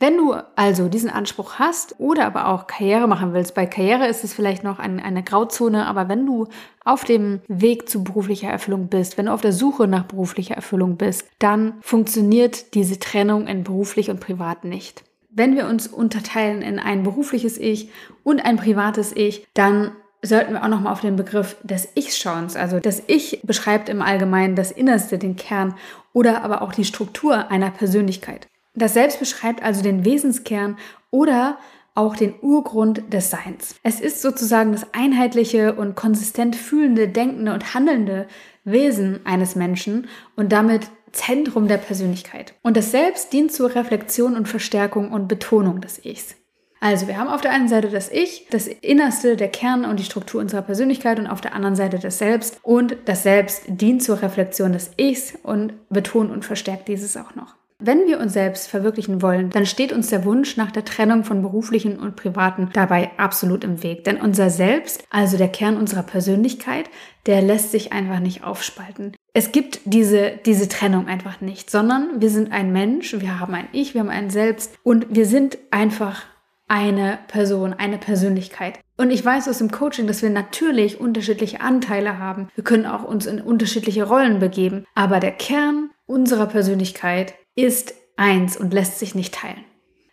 Wenn 0.00 0.16
du 0.16 0.34
also 0.54 0.88
diesen 0.88 1.10
Anspruch 1.10 1.54
hast 1.58 1.96
oder 1.98 2.26
aber 2.26 2.48
auch 2.48 2.68
Karriere 2.68 3.08
machen 3.08 3.32
willst, 3.32 3.54
bei 3.54 3.66
Karriere 3.66 4.06
ist 4.06 4.22
es 4.22 4.32
vielleicht 4.32 4.62
noch 4.62 4.78
ein, 4.78 5.00
eine 5.00 5.24
Grauzone, 5.24 5.86
aber 5.86 6.08
wenn 6.08 6.24
du 6.24 6.46
auf 6.84 7.04
dem 7.04 7.40
Weg 7.48 7.88
zu 7.88 8.04
beruflicher 8.04 8.48
Erfüllung 8.48 8.86
bist, 8.86 9.18
wenn 9.18 9.26
du 9.26 9.32
auf 9.32 9.40
der 9.40 9.52
Suche 9.52 9.88
nach 9.88 10.04
beruflicher 10.04 10.54
Erfüllung 10.54 10.96
bist, 10.96 11.26
dann 11.40 11.74
funktioniert 11.80 12.74
diese 12.74 13.00
Trennung 13.00 13.48
in 13.48 13.64
beruflich 13.64 14.08
und 14.08 14.20
privat 14.20 14.64
nicht. 14.64 15.02
Wenn 15.30 15.56
wir 15.56 15.66
uns 15.66 15.88
unterteilen 15.88 16.62
in 16.62 16.78
ein 16.78 17.02
berufliches 17.02 17.58
Ich 17.58 17.90
und 18.22 18.44
ein 18.44 18.56
privates 18.56 19.14
Ich, 19.14 19.48
dann 19.54 19.90
sollten 20.22 20.52
wir 20.52 20.62
auch 20.62 20.68
nochmal 20.68 20.92
auf 20.92 21.00
den 21.00 21.16
Begriff 21.16 21.56
des 21.62 21.88
Ichs 21.96 22.18
schauen. 22.18 22.48
Also 22.54 22.78
das 22.78 23.02
Ich 23.08 23.40
beschreibt 23.42 23.88
im 23.88 24.02
Allgemeinen 24.02 24.54
das 24.54 24.70
Innerste, 24.70 25.18
den 25.18 25.36
Kern 25.36 25.74
oder 26.12 26.44
aber 26.44 26.62
auch 26.62 26.72
die 26.72 26.84
Struktur 26.84 27.50
einer 27.50 27.70
Persönlichkeit. 27.70 28.48
Das 28.78 28.94
Selbst 28.94 29.18
beschreibt 29.18 29.62
also 29.62 29.82
den 29.82 30.04
Wesenskern 30.04 30.76
oder 31.10 31.58
auch 31.94 32.14
den 32.14 32.34
Urgrund 32.40 33.12
des 33.12 33.30
Seins. 33.30 33.74
Es 33.82 34.00
ist 34.00 34.22
sozusagen 34.22 34.70
das 34.70 34.86
einheitliche 34.94 35.74
und 35.74 35.96
konsistent 35.96 36.54
fühlende, 36.54 37.08
denkende 37.08 37.52
und 37.52 37.74
handelnde 37.74 38.28
Wesen 38.62 39.20
eines 39.24 39.56
Menschen 39.56 40.06
und 40.36 40.52
damit 40.52 40.88
Zentrum 41.10 41.66
der 41.66 41.78
Persönlichkeit. 41.78 42.54
Und 42.62 42.76
das 42.76 42.92
Selbst 42.92 43.32
dient 43.32 43.50
zur 43.50 43.74
Reflexion 43.74 44.36
und 44.36 44.46
Verstärkung 44.46 45.10
und 45.10 45.26
Betonung 45.26 45.80
des 45.80 46.04
Ichs. 46.04 46.36
Also 46.80 47.08
wir 47.08 47.18
haben 47.18 47.28
auf 47.28 47.40
der 47.40 47.50
einen 47.50 47.68
Seite 47.68 47.88
das 47.88 48.08
Ich, 48.12 48.46
das 48.50 48.68
Innerste, 48.68 49.34
der 49.34 49.48
Kern 49.48 49.84
und 49.84 49.98
die 49.98 50.04
Struktur 50.04 50.40
unserer 50.40 50.62
Persönlichkeit 50.62 51.18
und 51.18 51.26
auf 51.26 51.40
der 51.40 51.54
anderen 51.54 51.74
Seite 51.74 51.98
das 51.98 52.18
Selbst. 52.18 52.60
Und 52.62 52.96
das 53.06 53.24
Selbst 53.24 53.64
dient 53.66 54.04
zur 54.04 54.22
Reflexion 54.22 54.72
des 54.72 54.92
Ichs 54.96 55.34
und 55.42 55.72
betont 55.88 56.30
und 56.30 56.44
verstärkt 56.44 56.86
dieses 56.86 57.16
auch 57.16 57.34
noch. 57.34 57.57
Wenn 57.80 58.08
wir 58.08 58.18
uns 58.18 58.32
selbst 58.32 58.66
verwirklichen 58.66 59.22
wollen, 59.22 59.50
dann 59.50 59.64
steht 59.64 59.92
uns 59.92 60.08
der 60.08 60.24
Wunsch 60.24 60.56
nach 60.56 60.72
der 60.72 60.84
Trennung 60.84 61.22
von 61.22 61.42
beruflichen 61.42 61.96
und 62.00 62.16
privaten 62.16 62.70
dabei 62.72 63.12
absolut 63.18 63.62
im 63.62 63.84
Weg. 63.84 64.02
Denn 64.02 64.20
unser 64.20 64.50
Selbst, 64.50 65.04
also 65.10 65.36
der 65.36 65.46
Kern 65.46 65.76
unserer 65.76 66.02
Persönlichkeit, 66.02 66.90
der 67.26 67.40
lässt 67.40 67.70
sich 67.70 67.92
einfach 67.92 68.18
nicht 68.18 68.42
aufspalten. 68.42 69.14
Es 69.32 69.52
gibt 69.52 69.80
diese, 69.84 70.32
diese 70.44 70.68
Trennung 70.68 71.06
einfach 71.06 71.40
nicht, 71.40 71.70
sondern 71.70 72.20
wir 72.20 72.30
sind 72.30 72.50
ein 72.50 72.72
Mensch, 72.72 73.14
wir 73.16 73.38
haben 73.38 73.54
ein 73.54 73.68
Ich, 73.70 73.94
wir 73.94 74.00
haben 74.00 74.08
ein 74.08 74.30
Selbst 74.30 74.74
und 74.82 75.06
wir 75.10 75.26
sind 75.26 75.56
einfach 75.70 76.24
eine 76.66 77.20
Person, 77.28 77.74
eine 77.74 77.98
Persönlichkeit. 77.98 78.80
Und 78.96 79.12
ich 79.12 79.24
weiß 79.24 79.48
aus 79.48 79.58
dem 79.58 79.70
Coaching, 79.70 80.08
dass 80.08 80.22
wir 80.22 80.30
natürlich 80.30 80.98
unterschiedliche 81.00 81.60
Anteile 81.60 82.18
haben. 82.18 82.48
Wir 82.56 82.64
können 82.64 82.86
auch 82.86 83.04
uns 83.04 83.26
in 83.26 83.40
unterschiedliche 83.40 84.02
Rollen 84.02 84.40
begeben. 84.40 84.84
Aber 84.96 85.20
der 85.20 85.30
Kern 85.30 85.90
unserer 86.06 86.46
Persönlichkeit 86.46 87.34
ist 87.58 87.94
eins 88.16 88.56
und 88.56 88.72
lässt 88.72 89.00
sich 89.00 89.16
nicht 89.16 89.34
teilen. 89.34 89.64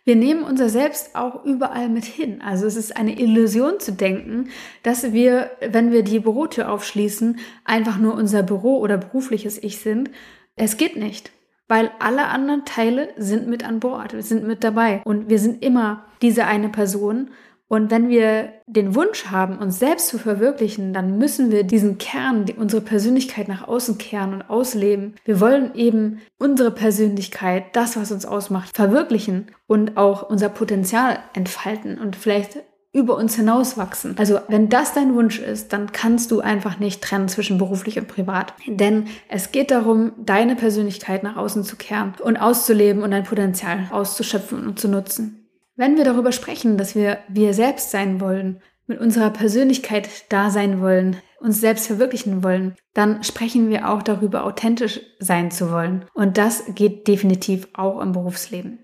Wir 0.04 0.16
nehmen 0.16 0.42
unser 0.42 0.68
Selbst 0.68 1.14
auch 1.14 1.44
überall 1.44 1.88
mit 1.88 2.04
hin. 2.04 2.40
Also 2.40 2.66
es 2.66 2.76
ist 2.76 2.96
eine 2.96 3.18
Illusion 3.18 3.78
zu 3.78 3.92
denken, 3.92 4.50
dass 4.82 5.12
wir, 5.12 5.50
wenn 5.60 5.92
wir 5.92 6.02
die 6.02 6.20
Bürotür 6.20 6.70
aufschließen, 6.70 7.38
einfach 7.64 7.98
nur 7.98 8.14
unser 8.14 8.42
Büro 8.42 8.78
oder 8.78 8.98
berufliches 8.98 9.62
Ich 9.62 9.78
sind. 9.78 10.10
Es 10.56 10.76
geht 10.76 10.96
nicht, 10.96 11.30
weil 11.68 11.90
alle 12.00 12.26
anderen 12.26 12.64
Teile 12.64 13.10
sind 13.16 13.48
mit 13.48 13.64
an 13.64 13.80
Bord, 13.80 14.14
sind 14.18 14.44
mit 14.44 14.64
dabei 14.64 15.02
und 15.04 15.28
wir 15.28 15.38
sind 15.38 15.64
immer 15.64 16.04
diese 16.22 16.46
eine 16.46 16.68
Person 16.68 17.30
und 17.68 17.90
wenn 17.90 18.08
wir 18.08 18.52
den 18.66 18.94
Wunsch 18.94 19.26
haben, 19.26 19.58
uns 19.58 19.80
selbst 19.80 20.08
zu 20.08 20.18
verwirklichen, 20.18 20.92
dann 20.92 21.18
müssen 21.18 21.50
wir 21.50 21.64
diesen 21.64 21.98
Kern, 21.98 22.46
unsere 22.56 22.80
Persönlichkeit 22.80 23.48
nach 23.48 23.66
außen 23.66 23.98
kehren 23.98 24.34
und 24.34 24.42
ausleben. 24.42 25.16
Wir 25.24 25.40
wollen 25.40 25.74
eben 25.74 26.20
unsere 26.38 26.70
Persönlichkeit, 26.70 27.74
das, 27.74 27.96
was 27.96 28.12
uns 28.12 28.24
ausmacht, 28.24 28.76
verwirklichen 28.76 29.48
und 29.66 29.96
auch 29.96 30.28
unser 30.28 30.48
Potenzial 30.48 31.18
entfalten 31.34 31.98
und 31.98 32.14
vielleicht 32.14 32.58
über 32.92 33.16
uns 33.16 33.34
hinauswachsen. 33.34 34.14
Also 34.16 34.38
wenn 34.48 34.68
das 34.68 34.94
dein 34.94 35.14
Wunsch 35.14 35.38
ist, 35.38 35.72
dann 35.72 35.92
kannst 35.92 36.30
du 36.30 36.40
einfach 36.40 36.78
nicht 36.78 37.02
trennen 37.02 37.28
zwischen 37.28 37.58
beruflich 37.58 37.98
und 37.98 38.08
privat. 38.08 38.54
Denn 38.66 39.08
es 39.28 39.52
geht 39.52 39.70
darum, 39.70 40.12
deine 40.24 40.56
Persönlichkeit 40.56 41.22
nach 41.22 41.36
außen 41.36 41.64
zu 41.64 41.76
kehren 41.76 42.14
und 42.22 42.38
auszuleben 42.38 43.02
und 43.02 43.10
dein 43.10 43.24
Potenzial 43.24 43.88
auszuschöpfen 43.90 44.66
und 44.66 44.78
zu 44.78 44.88
nutzen. 44.88 45.45
Wenn 45.76 45.98
wir 45.98 46.04
darüber 46.04 46.32
sprechen, 46.32 46.78
dass 46.78 46.94
wir 46.94 47.18
wir 47.28 47.52
selbst 47.52 47.90
sein 47.90 48.20
wollen, 48.20 48.60
mit 48.86 48.98
unserer 48.98 49.30
Persönlichkeit 49.30 50.08
da 50.30 50.50
sein 50.50 50.80
wollen, 50.80 51.16
uns 51.38 51.60
selbst 51.60 51.86
verwirklichen 51.86 52.42
wollen, 52.42 52.74
dann 52.94 53.22
sprechen 53.22 53.68
wir 53.68 53.90
auch 53.90 54.02
darüber, 54.02 54.44
authentisch 54.44 55.00
sein 55.18 55.50
zu 55.50 55.70
wollen. 55.70 56.06
Und 56.14 56.38
das 56.38 56.64
geht 56.74 57.06
definitiv 57.08 57.68
auch 57.74 58.00
im 58.00 58.12
Berufsleben. 58.12 58.78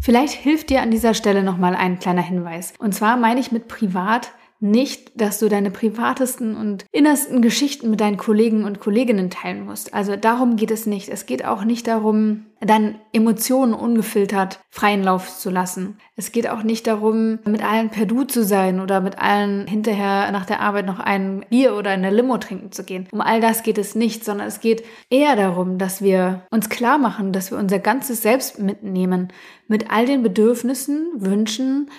Vielleicht 0.00 0.34
hilft 0.34 0.68
dir 0.68 0.82
an 0.82 0.90
dieser 0.90 1.14
Stelle 1.14 1.42
nochmal 1.42 1.74
ein 1.74 1.98
kleiner 1.98 2.20
Hinweis. 2.20 2.74
Und 2.78 2.94
zwar 2.94 3.16
meine 3.16 3.40
ich 3.40 3.52
mit 3.52 3.68
privat 3.68 4.32
nicht, 4.60 5.20
dass 5.20 5.38
du 5.38 5.48
deine 5.48 5.70
privatesten 5.70 6.56
und 6.56 6.86
innersten 6.90 7.42
Geschichten 7.42 7.90
mit 7.90 8.00
deinen 8.00 8.16
Kollegen 8.16 8.64
und 8.64 8.80
Kolleginnen 8.80 9.28
teilen 9.28 9.66
musst. 9.66 9.92
Also 9.92 10.16
darum 10.16 10.56
geht 10.56 10.70
es 10.70 10.86
nicht. 10.86 11.08
Es 11.08 11.26
geht 11.26 11.44
auch 11.44 11.64
nicht 11.64 11.86
darum, 11.86 12.46
deine 12.60 12.98
Emotionen 13.12 13.74
ungefiltert 13.74 14.60
freien 14.70 15.02
Lauf 15.02 15.38
zu 15.38 15.50
lassen. 15.50 15.98
Es 16.16 16.32
geht 16.32 16.48
auch 16.48 16.62
nicht 16.62 16.86
darum, 16.86 17.40
mit 17.44 17.62
allen 17.62 17.90
per 17.90 18.06
Du 18.06 18.24
zu 18.24 18.42
sein 18.42 18.80
oder 18.80 19.00
mit 19.00 19.18
allen 19.18 19.66
hinterher 19.66 20.30
nach 20.32 20.46
der 20.46 20.60
Arbeit 20.60 20.86
noch 20.86 20.98
ein 20.98 21.44
Bier 21.50 21.74
oder 21.74 21.90
eine 21.90 22.10
Limo 22.10 22.38
trinken 22.38 22.72
zu 22.72 22.84
gehen. 22.84 23.06
Um 23.12 23.20
all 23.20 23.40
das 23.40 23.64
geht 23.64 23.76
es 23.76 23.94
nicht, 23.94 24.24
sondern 24.24 24.46
es 24.46 24.60
geht 24.60 24.84
eher 25.10 25.36
darum, 25.36 25.76
dass 25.76 26.00
wir 26.00 26.46
uns 26.50 26.70
klar 26.70 26.96
machen, 26.96 27.32
dass 27.32 27.50
wir 27.50 27.58
unser 27.58 27.80
ganzes 27.80 28.22
Selbst 28.22 28.58
mitnehmen 28.58 29.28
mit 29.68 29.90
all 29.90 30.06
den 30.06 30.22
Bedürfnissen, 30.22 31.10
Wünschen, 31.16 31.90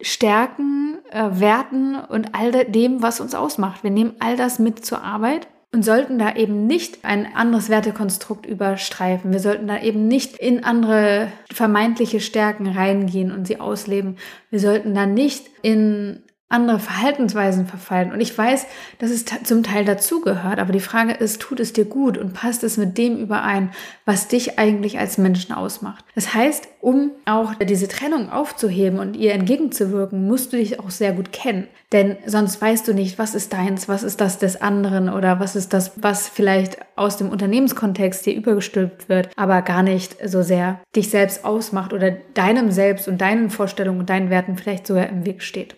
Stärken, 0.00 0.98
äh, 1.10 1.40
Werten 1.40 1.96
und 1.96 2.34
all 2.34 2.52
dem, 2.66 3.02
was 3.02 3.20
uns 3.20 3.34
ausmacht. 3.34 3.82
Wir 3.82 3.90
nehmen 3.90 4.14
all 4.20 4.36
das 4.36 4.58
mit 4.58 4.84
zur 4.84 5.02
Arbeit 5.02 5.48
und 5.72 5.84
sollten 5.84 6.18
da 6.18 6.34
eben 6.34 6.66
nicht 6.66 7.04
ein 7.04 7.34
anderes 7.34 7.68
Wertekonstrukt 7.68 8.46
überstreifen. 8.46 9.32
Wir 9.32 9.40
sollten 9.40 9.66
da 9.66 9.80
eben 9.80 10.08
nicht 10.08 10.38
in 10.38 10.64
andere 10.64 11.30
vermeintliche 11.52 12.20
Stärken 12.20 12.68
reingehen 12.68 13.32
und 13.32 13.46
sie 13.46 13.60
ausleben. 13.60 14.16
Wir 14.50 14.60
sollten 14.60 14.94
da 14.94 15.04
nicht 15.04 15.46
in 15.62 16.22
andere 16.50 16.78
Verhaltensweisen 16.78 17.66
verfallen. 17.66 18.10
Und 18.10 18.20
ich 18.20 18.36
weiß, 18.36 18.66
dass 18.98 19.10
es 19.10 19.24
zum 19.44 19.62
Teil 19.62 19.84
dazugehört, 19.84 20.58
aber 20.58 20.72
die 20.72 20.80
Frage 20.80 21.12
ist, 21.12 21.40
tut 21.42 21.60
es 21.60 21.74
dir 21.74 21.84
gut 21.84 22.16
und 22.16 22.32
passt 22.32 22.64
es 22.64 22.78
mit 22.78 22.96
dem 22.96 23.18
überein, 23.18 23.70
was 24.06 24.28
dich 24.28 24.58
eigentlich 24.58 24.98
als 24.98 25.18
Menschen 25.18 25.54
ausmacht? 25.54 26.04
Das 26.14 26.32
heißt, 26.32 26.68
um 26.80 27.10
auch 27.26 27.54
diese 27.56 27.88
Trennung 27.88 28.30
aufzuheben 28.30 28.98
und 28.98 29.14
ihr 29.14 29.34
entgegenzuwirken, 29.34 30.26
musst 30.26 30.52
du 30.52 30.56
dich 30.56 30.80
auch 30.80 30.90
sehr 30.90 31.12
gut 31.12 31.32
kennen. 31.32 31.68
Denn 31.92 32.16
sonst 32.24 32.60
weißt 32.60 32.88
du 32.88 32.94
nicht, 32.94 33.18
was 33.18 33.34
ist 33.34 33.52
deins, 33.52 33.88
was 33.88 34.02
ist 34.02 34.20
das 34.20 34.38
des 34.38 34.60
anderen 34.60 35.10
oder 35.10 35.40
was 35.40 35.54
ist 35.54 35.74
das, 35.74 35.92
was 35.96 36.28
vielleicht 36.28 36.78
aus 36.96 37.18
dem 37.18 37.28
Unternehmenskontext 37.28 38.24
dir 38.24 38.34
übergestülpt 38.34 39.08
wird, 39.08 39.28
aber 39.36 39.60
gar 39.62 39.82
nicht 39.82 40.16
so 40.26 40.42
sehr 40.42 40.80
dich 40.96 41.10
selbst 41.10 41.44
ausmacht 41.44 41.92
oder 41.92 42.10
deinem 42.34 42.70
Selbst 42.70 43.06
und 43.06 43.20
deinen 43.20 43.50
Vorstellungen 43.50 44.00
und 44.00 44.10
deinen 44.10 44.30
Werten 44.30 44.56
vielleicht 44.56 44.86
sogar 44.86 45.08
im 45.08 45.26
Weg 45.26 45.42
steht. 45.42 45.77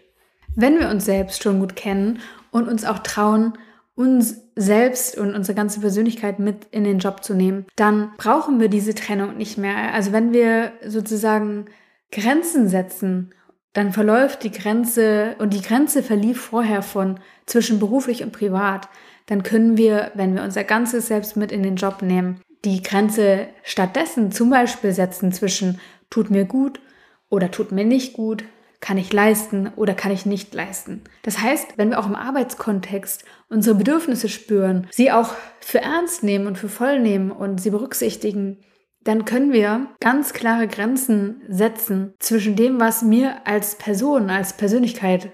Wenn 0.57 0.79
wir 0.79 0.89
uns 0.89 1.05
selbst 1.05 1.43
schon 1.43 1.61
gut 1.61 1.77
kennen 1.77 2.21
und 2.51 2.69
uns 2.69 2.85
auch 2.85 2.99
trauen, 3.01 3.55
uns 3.95 4.43
selbst 4.57 5.19
und 5.19 5.35
unsere 5.35 5.55
ganze 5.55 5.81
Persönlichkeit 5.81 6.39
mit 6.39 6.67
in 6.71 6.85
den 6.85 6.99
Job 6.99 7.23
zu 7.23 7.35
nehmen, 7.35 7.67
dann 7.77 8.13
brauchen 8.17 8.61
wir 8.61 8.69
diese 8.69 8.95
Trennung 8.95 9.37
nicht 9.37 9.59
mehr. 9.59 9.93
Also 9.95 10.13
wenn 10.13 10.33
wir 10.33 10.73
sozusagen 10.87 11.67
Grenzen 12.11 12.69
setzen, 12.69 13.35
dann 13.73 13.93
verläuft 13.93 14.43
die 14.43 14.51
Grenze 14.51 15.37
und 15.39 15.55
die 15.55 15.63
Grenze 15.63 16.03
verlief 16.03 16.41
vorher 16.41 16.83
von 16.83 17.21
zwischen 17.47 17.79
beruflich 17.79 18.23
und 18.23 18.33
privat, 18.33 18.89
dann 19.27 19.43
können 19.43 19.77
wir, 19.77 20.11
wenn 20.15 20.35
wir 20.35 20.43
unser 20.43 20.65
ganzes 20.65 21.07
Selbst 21.07 21.37
mit 21.37 21.53
in 21.53 21.63
den 21.63 21.77
Job 21.77 22.03
nehmen, 22.03 22.41
die 22.65 22.83
Grenze 22.83 23.47
stattdessen 23.63 24.33
zum 24.33 24.51
Beispiel 24.51 24.93
setzen 24.93 25.33
zwischen 25.33 25.81
tut 26.11 26.31
mir 26.31 26.45
gut 26.45 26.81
oder 27.29 27.51
tut 27.51 27.71
mir 27.71 27.85
nicht 27.85 28.15
gut, 28.15 28.45
kann 28.81 28.97
ich 28.97 29.13
leisten 29.13 29.71
oder 29.77 29.95
kann 29.95 30.11
ich 30.11 30.25
nicht 30.27 30.55
leisten? 30.55 31.03
Das 31.23 31.39
heißt, 31.39 31.77
wenn 31.77 31.91
wir 31.91 31.99
auch 31.99 32.07
im 32.07 32.15
Arbeitskontext 32.15 33.25
unsere 33.49 33.77
Bedürfnisse 33.77 34.29
spüren, 34.29 34.87
sie 34.91 35.13
auch 35.13 35.35
für 35.61 35.81
ernst 35.81 36.23
nehmen 36.23 36.47
und 36.47 36.57
für 36.57 36.69
voll 36.69 36.99
nehmen 36.99 37.31
und 37.31 37.61
sie 37.61 37.71
berücksichtigen, 37.71 38.59
dann 39.03 39.25
können 39.25 39.53
wir 39.53 39.89
ganz 40.01 40.33
klare 40.33 40.67
Grenzen 40.67 41.43
setzen 41.49 42.15
zwischen 42.19 42.57
dem, 42.57 42.81
was 42.81 43.03
mir 43.03 43.47
als 43.47 43.77
Person, 43.77 44.31
als 44.31 44.55
Persönlichkeit 44.55 45.33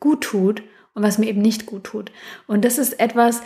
gut 0.00 0.22
tut 0.22 0.62
und 0.94 1.02
was 1.02 1.18
mir 1.18 1.26
eben 1.26 1.42
nicht 1.42 1.66
gut 1.66 1.84
tut. 1.84 2.12
Und 2.46 2.64
das 2.64 2.78
ist 2.78 3.00
etwas, 3.00 3.42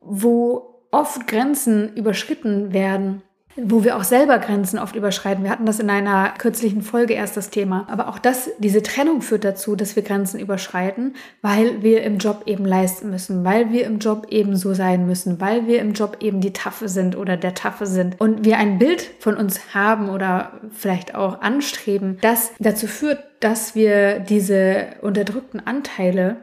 wo 0.00 0.86
oft 0.90 1.26
Grenzen 1.26 1.94
überschritten 1.96 2.72
werden 2.72 3.22
wo 3.64 3.84
wir 3.84 3.96
auch 3.96 4.04
selber 4.04 4.38
Grenzen 4.38 4.78
oft 4.78 4.96
überschreiten. 4.96 5.44
Wir 5.44 5.50
hatten 5.50 5.66
das 5.66 5.80
in 5.80 5.90
einer 5.90 6.34
kürzlichen 6.38 6.82
Folge 6.82 7.14
erst 7.14 7.36
das 7.36 7.50
Thema. 7.50 7.86
Aber 7.90 8.08
auch 8.08 8.18
das, 8.18 8.50
diese 8.58 8.82
Trennung 8.82 9.22
führt 9.22 9.44
dazu, 9.44 9.76
dass 9.76 9.96
wir 9.96 10.02
Grenzen 10.02 10.40
überschreiten, 10.40 11.14
weil 11.42 11.82
wir 11.82 12.02
im 12.02 12.18
Job 12.18 12.42
eben 12.46 12.64
leisten 12.64 13.10
müssen, 13.10 13.44
weil 13.44 13.70
wir 13.70 13.86
im 13.86 13.98
Job 13.98 14.26
eben 14.30 14.56
so 14.56 14.74
sein 14.74 15.06
müssen, 15.06 15.40
weil 15.40 15.66
wir 15.66 15.80
im 15.80 15.92
Job 15.92 16.18
eben 16.20 16.40
die 16.40 16.52
Taffe 16.52 16.88
sind 16.88 17.16
oder 17.16 17.36
der 17.36 17.54
Taffe 17.54 17.86
sind 17.86 18.20
und 18.20 18.44
wir 18.44 18.58
ein 18.58 18.78
Bild 18.78 19.10
von 19.18 19.36
uns 19.36 19.74
haben 19.74 20.08
oder 20.08 20.60
vielleicht 20.72 21.14
auch 21.14 21.40
anstreben, 21.40 22.18
das 22.20 22.52
dazu 22.58 22.86
führt, 22.86 23.18
dass 23.40 23.74
wir 23.74 24.20
diese 24.20 24.86
unterdrückten 25.00 25.66
Anteile 25.66 26.36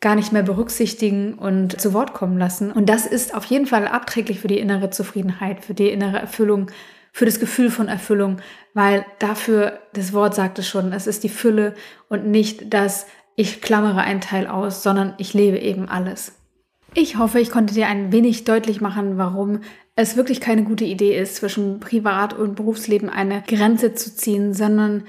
gar 0.00 0.14
nicht 0.14 0.32
mehr 0.32 0.42
berücksichtigen 0.42 1.34
und 1.34 1.80
zu 1.80 1.94
Wort 1.94 2.12
kommen 2.12 2.38
lassen. 2.38 2.70
Und 2.70 2.88
das 2.88 3.06
ist 3.06 3.34
auf 3.34 3.44
jeden 3.46 3.66
Fall 3.66 3.88
abträglich 3.88 4.40
für 4.40 4.48
die 4.48 4.58
innere 4.58 4.90
Zufriedenheit, 4.90 5.64
für 5.64 5.74
die 5.74 5.88
innere 5.88 6.18
Erfüllung, 6.18 6.70
für 7.12 7.24
das 7.24 7.40
Gefühl 7.40 7.70
von 7.70 7.88
Erfüllung, 7.88 8.38
weil 8.74 9.06
dafür, 9.18 9.80
das 9.94 10.12
Wort 10.12 10.34
sagt 10.34 10.58
es 10.58 10.68
schon, 10.68 10.92
es 10.92 11.06
ist 11.06 11.24
die 11.24 11.30
Fülle 11.30 11.74
und 12.08 12.26
nicht 12.26 12.74
das, 12.74 13.06
ich 13.36 13.62
klammere 13.62 14.02
einen 14.02 14.20
Teil 14.20 14.46
aus, 14.46 14.82
sondern 14.82 15.14
ich 15.16 15.32
lebe 15.32 15.58
eben 15.58 15.88
alles. 15.88 16.32
Ich 16.92 17.16
hoffe, 17.16 17.40
ich 17.40 17.50
konnte 17.50 17.74
dir 17.74 17.88
ein 17.88 18.12
wenig 18.12 18.44
deutlich 18.44 18.82
machen, 18.82 19.16
warum 19.16 19.60
es 19.96 20.16
wirklich 20.16 20.42
keine 20.42 20.62
gute 20.62 20.84
Idee 20.84 21.18
ist, 21.18 21.36
zwischen 21.36 21.80
Privat- 21.80 22.34
und 22.34 22.54
Berufsleben 22.54 23.08
eine 23.08 23.42
Grenze 23.46 23.94
zu 23.94 24.14
ziehen, 24.14 24.52
sondern 24.52 25.04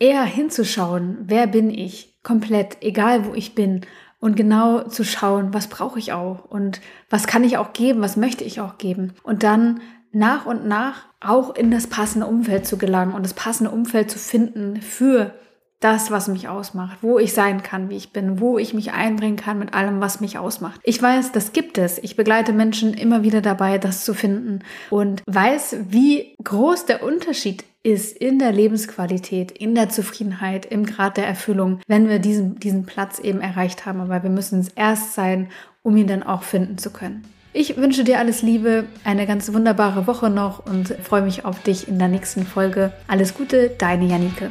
eher 0.00 0.24
hinzuschauen, 0.24 1.18
wer 1.22 1.46
bin 1.46 1.70
ich, 1.70 2.18
komplett, 2.24 2.78
egal 2.80 3.26
wo 3.26 3.34
ich 3.34 3.54
bin 3.54 3.82
und 4.24 4.36
genau 4.36 4.84
zu 4.84 5.04
schauen, 5.04 5.52
was 5.52 5.66
brauche 5.66 5.98
ich 5.98 6.14
auch 6.14 6.46
und 6.46 6.80
was 7.10 7.26
kann 7.26 7.44
ich 7.44 7.58
auch 7.58 7.74
geben, 7.74 8.00
was 8.00 8.16
möchte 8.16 8.42
ich 8.42 8.58
auch 8.58 8.78
geben 8.78 9.12
und 9.22 9.42
dann 9.42 9.82
nach 10.12 10.46
und 10.46 10.66
nach 10.66 11.04
auch 11.20 11.54
in 11.54 11.70
das 11.70 11.88
passende 11.88 12.26
Umfeld 12.26 12.66
zu 12.66 12.78
gelangen 12.78 13.12
und 13.12 13.22
das 13.22 13.34
passende 13.34 13.70
Umfeld 13.70 14.10
zu 14.10 14.18
finden 14.18 14.80
für 14.80 15.34
das, 15.78 16.10
was 16.10 16.28
mich 16.28 16.48
ausmacht, 16.48 17.00
wo 17.02 17.18
ich 17.18 17.34
sein 17.34 17.62
kann, 17.62 17.90
wie 17.90 17.98
ich 17.98 18.14
bin, 18.14 18.40
wo 18.40 18.56
ich 18.56 18.72
mich 18.72 18.94
einbringen 18.94 19.36
kann 19.36 19.58
mit 19.58 19.74
allem, 19.74 20.00
was 20.00 20.22
mich 20.22 20.38
ausmacht. 20.38 20.80
Ich 20.84 21.02
weiß, 21.02 21.32
das 21.32 21.52
gibt 21.52 21.76
es. 21.76 21.98
Ich 21.98 22.16
begleite 22.16 22.54
Menschen 22.54 22.94
immer 22.94 23.24
wieder 23.24 23.42
dabei, 23.42 23.76
das 23.76 24.06
zu 24.06 24.14
finden 24.14 24.60
und 24.88 25.22
weiß, 25.26 25.76
wie 25.90 26.34
groß 26.42 26.86
der 26.86 27.02
Unterschied 27.02 27.64
ist 27.84 28.16
in 28.16 28.38
der 28.40 28.50
Lebensqualität, 28.50 29.52
in 29.52 29.74
der 29.74 29.90
Zufriedenheit, 29.90 30.66
im 30.66 30.86
Grad 30.86 31.16
der 31.16 31.26
Erfüllung, 31.26 31.80
wenn 31.86 32.08
wir 32.08 32.18
diesen, 32.18 32.58
diesen 32.58 32.86
Platz 32.86 33.20
eben 33.20 33.40
erreicht 33.40 33.86
haben. 33.86 34.00
Aber 34.00 34.22
wir 34.22 34.30
müssen 34.30 34.58
es 34.58 34.68
erst 34.70 35.14
sein, 35.14 35.48
um 35.82 35.96
ihn 35.96 36.06
dann 36.06 36.22
auch 36.22 36.42
finden 36.42 36.78
zu 36.78 36.90
können. 36.90 37.24
Ich 37.52 37.76
wünsche 37.76 38.02
dir 38.02 38.18
alles 38.18 38.42
Liebe, 38.42 38.86
eine 39.04 39.26
ganz 39.26 39.52
wunderbare 39.52 40.08
Woche 40.08 40.28
noch 40.28 40.66
und 40.66 40.88
freue 41.04 41.22
mich 41.22 41.44
auf 41.44 41.62
dich 41.62 41.86
in 41.86 42.00
der 42.00 42.08
nächsten 42.08 42.44
Folge. 42.44 42.92
Alles 43.06 43.34
Gute, 43.34 43.70
deine 43.78 44.06
Janike. 44.06 44.50